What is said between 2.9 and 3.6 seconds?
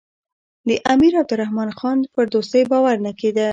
نه کېده.